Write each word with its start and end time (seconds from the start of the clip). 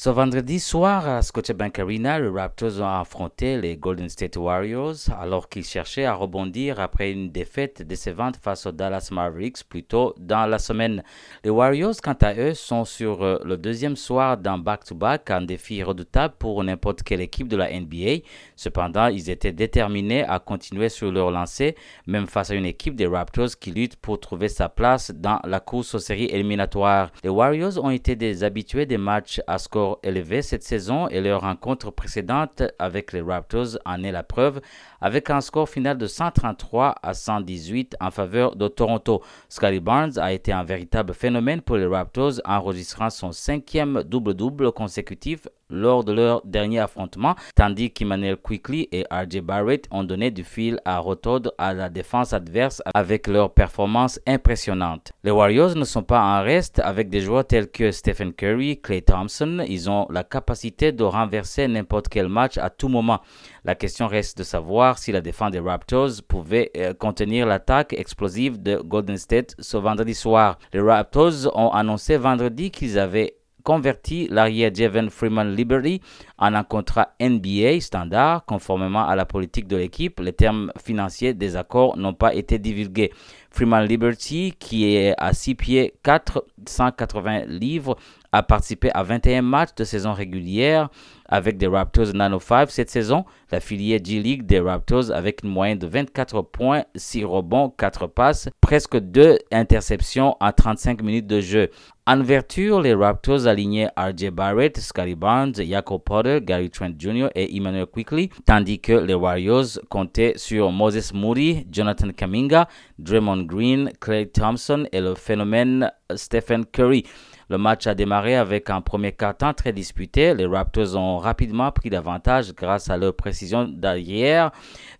Ce 0.00 0.10
vendredi 0.10 0.60
soir 0.60 1.08
à 1.08 1.22
Scotiabank 1.22 1.76
Arena, 1.80 2.20
les 2.20 2.28
Raptors 2.28 2.80
ont 2.80 3.00
affronté 3.00 3.60
les 3.60 3.76
Golden 3.76 4.08
State 4.08 4.36
Warriors 4.36 4.94
alors 5.18 5.48
qu'ils 5.48 5.64
cherchaient 5.64 6.04
à 6.04 6.14
rebondir 6.14 6.78
après 6.78 7.10
une 7.10 7.30
défaite 7.30 7.82
décevante 7.82 8.36
face 8.36 8.66
aux 8.66 8.70
Dallas 8.70 9.08
Mavericks 9.10 9.64
plus 9.68 9.82
tôt 9.82 10.14
dans 10.16 10.46
la 10.46 10.60
semaine. 10.60 11.02
Les 11.42 11.50
Warriors, 11.50 11.96
quant 12.00 12.16
à 12.20 12.32
eux, 12.36 12.54
sont 12.54 12.84
sur 12.84 13.24
euh, 13.24 13.38
le 13.44 13.56
deuxième 13.56 13.96
soir 13.96 14.36
d'un 14.36 14.56
back-to-back, 14.56 15.32
un 15.32 15.42
défi 15.42 15.82
redoutable 15.82 16.34
pour 16.38 16.62
n'importe 16.62 17.02
quelle 17.02 17.20
équipe 17.20 17.48
de 17.48 17.56
la 17.56 17.68
NBA. 17.68 18.22
Cependant, 18.54 19.08
ils 19.08 19.28
étaient 19.30 19.50
déterminés 19.50 20.22
à 20.22 20.38
continuer 20.38 20.90
sur 20.90 21.10
leur 21.10 21.32
lancée, 21.32 21.74
même 22.06 22.28
face 22.28 22.52
à 22.52 22.54
une 22.54 22.66
équipe 22.66 22.94
des 22.94 23.08
Raptors 23.08 23.58
qui 23.60 23.72
lutte 23.72 23.96
pour 23.96 24.20
trouver 24.20 24.48
sa 24.48 24.68
place 24.68 25.10
dans 25.10 25.40
la 25.42 25.58
course 25.58 25.96
aux 25.96 25.98
séries 25.98 26.30
éliminatoires. 26.30 27.10
Les 27.24 27.30
Warriors 27.30 27.84
ont 27.84 27.90
été 27.90 28.14
des 28.14 28.44
habitués 28.44 28.86
des 28.86 28.96
matchs 28.96 29.40
à 29.48 29.58
score 29.58 29.87
élevé 30.02 30.42
cette 30.42 30.62
saison 30.62 31.08
et 31.08 31.20
leur 31.20 31.40
rencontre 31.42 31.90
précédente 31.90 32.62
avec 32.78 33.12
les 33.12 33.20
Raptors 33.20 33.78
en 33.84 34.02
est 34.02 34.12
la 34.12 34.22
preuve 34.22 34.60
avec 35.00 35.30
un 35.30 35.40
score 35.40 35.68
final 35.68 35.96
de 35.96 36.06
133 36.06 36.96
à 37.02 37.14
118 37.14 37.96
en 38.00 38.10
faveur 38.10 38.56
de 38.56 38.68
Toronto. 38.68 39.22
Scotty 39.48 39.80
Barnes 39.80 40.18
a 40.18 40.32
été 40.32 40.52
un 40.52 40.64
véritable 40.64 41.14
phénomène 41.14 41.60
pour 41.60 41.76
les 41.76 41.86
Raptors, 41.86 42.40
enregistrant 42.44 43.10
son 43.10 43.32
cinquième 43.32 44.02
double-double 44.02 44.72
consécutif 44.72 45.46
lors 45.70 46.04
de 46.04 46.12
leur 46.12 46.40
dernier 46.44 46.80
affrontement, 46.80 47.34
tandis 47.54 47.90
qu'Emmanuel 47.90 48.36
Quickly 48.36 48.88
et 48.92 49.04
RJ 49.10 49.40
Barrett 49.40 49.86
ont 49.90 50.04
donné 50.04 50.30
du 50.30 50.44
fil 50.44 50.80
à 50.84 50.98
retordre 50.98 51.52
à 51.58 51.74
la 51.74 51.88
défense 51.88 52.32
adverse 52.32 52.82
avec 52.94 53.26
leur 53.26 53.52
performance 53.52 54.18
impressionnante. 54.26 55.12
Les 55.24 55.30
Warriors 55.30 55.74
ne 55.74 55.84
sont 55.84 56.02
pas 56.02 56.20
en 56.20 56.42
reste 56.42 56.80
avec 56.80 57.10
des 57.10 57.20
joueurs 57.20 57.46
tels 57.46 57.70
que 57.70 57.90
Stephen 57.90 58.32
Curry, 58.32 58.80
Clay 58.80 59.02
Thompson. 59.02 59.62
Ils 59.68 59.90
ont 59.90 60.06
la 60.10 60.24
capacité 60.24 60.92
de 60.92 61.04
renverser 61.04 61.68
n'importe 61.68 62.08
quel 62.08 62.28
match 62.28 62.58
à 62.58 62.70
tout 62.70 62.88
moment. 62.88 63.20
La 63.64 63.74
question 63.74 64.06
reste 64.06 64.38
de 64.38 64.42
savoir 64.42 64.98
si 64.98 65.12
la 65.12 65.20
défense 65.20 65.52
des 65.52 65.60
Raptors 65.60 66.10
pouvait 66.26 66.70
euh, 66.76 66.94
contenir 66.94 67.46
l'attaque 67.46 67.92
explosive 67.92 68.62
de 68.62 68.76
Golden 68.76 69.18
State 69.18 69.54
ce 69.58 69.76
vendredi 69.76 70.14
soir. 70.14 70.58
Les 70.72 70.80
Raptors 70.80 71.50
ont 71.54 71.70
annoncé 71.70 72.16
vendredi 72.16 72.70
qu'ils 72.70 72.98
avaient 72.98 73.38
converti 73.68 74.28
l'arrière 74.30 74.74
Jeven 74.74 75.10
Freeman 75.10 75.54
Liberty 75.54 76.00
en 76.38 76.54
un 76.54 76.64
contrat 76.64 77.10
NBA 77.20 77.80
standard 77.80 78.46
conformément 78.46 79.06
à 79.06 79.14
la 79.14 79.26
politique 79.26 79.66
de 79.68 79.76
l'équipe. 79.76 80.20
Les 80.20 80.32
termes 80.32 80.72
financiers 80.82 81.34
des 81.34 81.54
accords 81.54 81.94
n'ont 81.98 82.14
pas 82.14 82.34
été 82.34 82.58
divulgués. 82.58 83.12
Freeman 83.50 83.86
Liberty, 83.86 84.54
qui 84.58 84.94
est 84.94 85.14
à 85.18 85.32
6 85.32 85.54
pieds 85.54 85.94
480 86.02 87.46
livres, 87.46 87.96
a 88.32 88.42
participé 88.42 88.90
à 88.92 89.02
21 89.02 89.42
matchs 89.42 89.74
de 89.76 89.84
saison 89.84 90.12
régulière 90.12 90.90
avec 91.28 91.58
des 91.58 91.66
Raptors 91.66 92.14
905 92.14 92.70
cette 92.70 92.90
saison. 92.90 93.24
La 93.50 93.60
filière 93.60 94.00
G-League 94.02 94.44
des 94.46 94.60
Raptors 94.60 95.10
avec 95.10 95.42
une 95.42 95.50
moyenne 95.50 95.78
de 95.78 95.86
24 95.86 96.42
points, 96.42 96.84
6 96.94 97.24
rebonds, 97.24 97.70
4 97.70 98.06
passes, 98.06 98.48
presque 98.60 98.98
2 98.98 99.38
interceptions 99.52 100.36
en 100.40 100.52
35 100.52 101.02
minutes 101.02 101.26
de 101.26 101.40
jeu. 101.40 101.70
En 102.06 102.22
vertu, 102.22 102.70
les 102.82 102.94
Raptors 102.94 103.46
alignaient 103.46 103.90
RJ 103.94 104.30
Barrett, 104.30 104.78
Scotty 104.78 105.14
Barnes, 105.14 105.52
Jacob 105.56 106.02
Potter, 106.02 106.40
Gary 106.42 106.70
Trent 106.70 106.92
Jr. 106.98 107.28
et 107.34 107.54
Emmanuel 107.54 107.84
Quickly, 107.84 108.30
tandis 108.46 108.80
que 108.80 108.94
les 108.94 109.12
Warriors 109.12 109.78
comptaient 109.90 110.32
sur 110.36 110.72
Moses 110.72 111.12
Moody, 111.12 111.66
Jonathan 111.70 112.08
Kaminga, 112.16 112.66
Draymond 112.98 113.37
Green, 113.46 113.90
Clay 114.00 114.26
Thompson 114.26 114.86
et 114.92 115.00
le 115.00 115.14
phénomène 115.14 115.90
Stephen 116.14 116.64
Curry. 116.66 117.04
Le 117.50 117.56
match 117.56 117.86
a 117.86 117.94
démarré 117.94 118.36
avec 118.36 118.68
un 118.68 118.82
premier 118.82 119.12
quart-temps 119.12 119.54
très 119.54 119.72
disputé. 119.72 120.34
Les 120.34 120.44
Raptors 120.44 120.96
ont 120.96 121.16
rapidement 121.16 121.72
pris 121.72 121.88
l'avantage 121.88 122.54
grâce 122.54 122.90
à 122.90 122.98
leur 122.98 123.16
précision 123.16 123.64
d'arrière, 123.66 124.50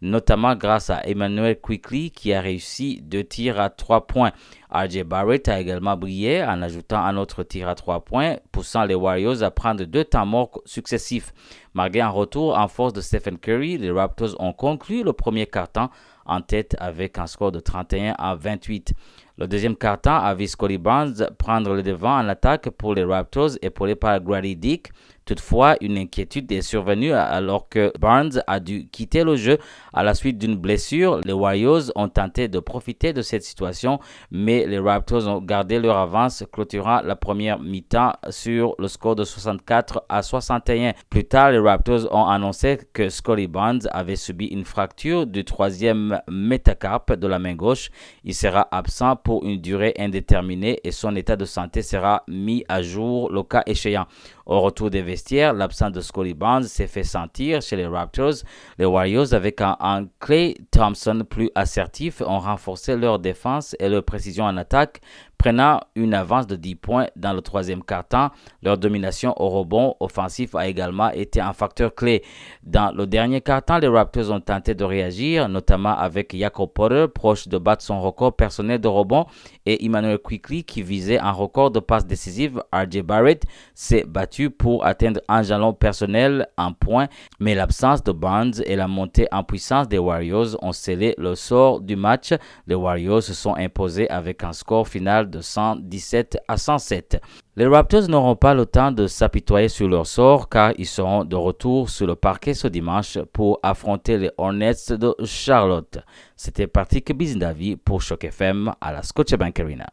notamment 0.00 0.54
grâce 0.56 0.88
à 0.88 1.06
Emmanuel 1.06 1.60
Quickly 1.60 2.10
qui 2.10 2.32
a 2.32 2.40
réussi 2.40 3.02
deux 3.02 3.24
tirs 3.24 3.60
à 3.60 3.68
trois 3.68 4.06
points. 4.06 4.32
RJ 4.70 5.02
Barrett 5.04 5.48
a 5.48 5.60
également 5.60 5.96
brillé 5.96 6.44
en 6.44 6.60
ajoutant 6.60 6.98
un 6.98 7.16
autre 7.16 7.42
tir 7.42 7.68
à 7.68 7.74
trois 7.74 8.04
points, 8.04 8.36
poussant 8.52 8.84
les 8.84 8.94
Warriors 8.94 9.42
à 9.42 9.50
prendre 9.50 9.84
deux 9.84 10.04
temps 10.04 10.26
morts 10.26 10.60
successifs. 10.66 11.32
Malgré 11.72 12.00
un 12.00 12.10
retour 12.10 12.58
en 12.58 12.68
force 12.68 12.92
de 12.92 13.00
Stephen 13.00 13.38
Curry, 13.38 13.78
les 13.78 13.90
Raptors 13.90 14.36
ont 14.40 14.52
conclu 14.52 15.02
le 15.02 15.12
premier 15.12 15.46
quart-temps 15.46 15.90
en 16.26 16.42
tête 16.42 16.76
avec 16.78 17.18
un 17.18 17.26
score 17.26 17.52
de 17.52 17.60
31 17.60 18.14
à 18.18 18.34
28. 18.34 18.92
Le 19.38 19.46
deuxième 19.46 19.76
quart-temps 19.76 20.18
a 20.18 20.34
vu 20.34 20.46
Scotty 20.46 20.76
Barnes 20.76 21.28
prendre 21.38 21.72
le 21.72 21.82
devant 21.82 22.18
en 22.18 22.28
attaque 22.28 22.68
pour 22.70 22.94
les 22.94 23.04
Raptors 23.04 23.52
épaulé 23.62 23.94
par 23.94 24.20
Grady 24.20 24.56
Dick. 24.56 24.90
Toutefois, 25.28 25.76
une 25.82 25.98
inquiétude 25.98 26.50
est 26.52 26.62
survenue 26.62 27.12
alors 27.12 27.68
que 27.68 27.92
Barnes 28.00 28.42
a 28.46 28.60
dû 28.60 28.88
quitter 28.88 29.24
le 29.24 29.36
jeu 29.36 29.58
à 29.92 30.02
la 30.02 30.14
suite 30.14 30.38
d'une 30.38 30.56
blessure. 30.56 31.20
Les 31.22 31.34
Warriors 31.34 31.92
ont 31.96 32.08
tenté 32.08 32.48
de 32.48 32.58
profiter 32.60 33.12
de 33.12 33.20
cette 33.20 33.42
situation, 33.42 34.00
mais 34.30 34.66
les 34.66 34.78
Raptors 34.78 35.28
ont 35.28 35.42
gardé 35.42 35.80
leur 35.80 35.98
avance, 35.98 36.44
clôturant 36.50 37.02
la 37.02 37.14
première 37.14 37.60
mi-temps 37.60 38.14
sur 38.30 38.74
le 38.78 38.88
score 38.88 39.16
de 39.16 39.24
64 39.24 40.06
à 40.08 40.22
61. 40.22 40.94
Plus 41.10 41.26
tard, 41.26 41.50
les 41.50 41.58
Raptors 41.58 42.08
ont 42.10 42.24
annoncé 42.24 42.78
que 42.94 43.10
Scotty 43.10 43.48
Barnes 43.48 43.86
avait 43.90 44.16
subi 44.16 44.46
une 44.46 44.64
fracture 44.64 45.26
du 45.26 45.44
troisième 45.44 46.22
métacarpe 46.30 47.12
de 47.12 47.26
la 47.26 47.38
main 47.38 47.54
gauche. 47.54 47.90
Il 48.24 48.34
sera 48.34 48.66
absent 48.70 49.16
pour 49.16 49.44
une 49.44 49.60
durée 49.60 49.92
indéterminée 49.98 50.80
et 50.84 50.90
son 50.90 51.14
état 51.16 51.36
de 51.36 51.44
santé 51.44 51.82
sera 51.82 52.22
mis 52.28 52.64
à 52.66 52.80
jour 52.80 53.30
le 53.30 53.42
cas 53.42 53.62
échéant. 53.66 54.06
Au 54.48 54.62
retour 54.62 54.88
des 54.88 55.02
vestiaires, 55.02 55.52
l'absence 55.52 55.92
de 55.92 56.00
Scotty 56.00 56.32
Barnes 56.32 56.64
s'est 56.64 56.86
fait 56.86 57.04
sentir 57.04 57.60
chez 57.60 57.76
les 57.76 57.86
Raptors. 57.86 58.32
Les 58.78 58.86
Warriors, 58.86 59.34
avec 59.34 59.60
un, 59.60 59.76
un, 59.78 60.06
Clay 60.20 60.54
Thompson 60.70 61.22
plus 61.28 61.50
assertif, 61.54 62.22
ont 62.22 62.38
renforcé 62.38 62.96
leur 62.96 63.18
défense 63.18 63.76
et 63.78 63.90
leur 63.90 64.02
précision 64.02 64.44
en 64.44 64.56
attaque, 64.56 65.02
prenant 65.38 65.80
une 65.94 66.14
avance 66.14 66.46
de 66.48 66.56
10 66.56 66.74
points 66.74 67.06
dans 67.16 67.32
le 67.32 67.40
troisième 67.40 67.82
quart-temps. 67.82 68.30
Leur 68.62 68.76
domination 68.76 69.34
au 69.40 69.48
rebond 69.48 69.94
offensif 70.00 70.54
a 70.56 70.66
également 70.66 71.10
été 71.10 71.40
un 71.40 71.52
facteur 71.52 71.94
clé. 71.94 72.24
Dans 72.64 72.94
le 72.94 73.06
dernier 73.06 73.40
quart-temps, 73.40 73.78
les 73.78 73.88
Raptors 73.88 74.30
ont 74.32 74.40
tenté 74.40 74.74
de 74.74 74.84
réagir, 74.84 75.48
notamment 75.48 75.96
avec 75.96 76.36
Jacob 76.36 76.70
Potter, 76.72 77.06
proche 77.12 77.46
de 77.46 77.56
battre 77.56 77.84
son 77.84 78.00
record 78.00 78.34
personnel 78.34 78.80
de 78.80 78.88
rebond, 78.88 79.26
et 79.64 79.84
Emmanuel 79.84 80.18
Quickly, 80.18 80.64
qui 80.64 80.82
visait 80.82 81.18
un 81.18 81.32
record 81.32 81.70
de 81.70 81.80
passes 81.80 82.06
décisives. 82.06 82.60
RJ 82.72 83.02
Barrett 83.02 83.44
s'est 83.74 84.04
battu 84.06 84.50
pour 84.50 84.84
atteindre 84.84 85.20
un 85.28 85.42
jalon 85.42 85.72
personnel 85.72 86.48
en 86.56 86.72
points, 86.72 87.06
mais 87.38 87.54
l'absence 87.54 88.02
de 88.02 88.12
Barnes 88.12 88.54
et 88.66 88.74
la 88.74 88.88
montée 88.88 89.28
en 89.30 89.44
puissance 89.44 89.88
des 89.88 89.98
Warriors 89.98 90.56
ont 90.62 90.72
scellé 90.72 91.14
le 91.16 91.36
sort 91.36 91.80
du 91.80 91.94
match. 91.94 92.34
Les 92.66 92.74
Warriors 92.74 93.22
se 93.22 93.34
sont 93.34 93.54
imposés 93.54 94.10
avec 94.10 94.42
un 94.42 94.52
score 94.52 94.88
final 94.88 95.27
de 95.28 95.40
117 95.40 96.38
à 96.48 96.56
107. 96.56 97.20
Les 97.56 97.66
Raptors 97.66 98.08
n'auront 98.08 98.36
pas 98.36 98.54
le 98.54 98.66
temps 98.66 98.92
de 98.92 99.06
s'apitoyer 99.06 99.68
sur 99.68 99.88
leur 99.88 100.06
sort 100.06 100.48
car 100.48 100.72
ils 100.78 100.86
seront 100.86 101.24
de 101.24 101.34
retour 101.36 101.90
sur 101.90 102.06
le 102.06 102.14
parquet 102.14 102.54
ce 102.54 102.68
dimanche 102.68 103.18
pour 103.32 103.58
affronter 103.62 104.16
les 104.16 104.30
Hornets 104.38 104.90
de 104.90 105.14
Charlotte. 105.24 105.98
C'était 106.36 106.68
Patrick 106.68 107.12
Bizindavi 107.16 107.76
pour 107.76 108.00
Choc 108.00 108.24
FM 108.24 108.72
à 108.80 108.92
la 108.92 109.02
Scotiabank 109.02 109.58
Arena. 109.58 109.88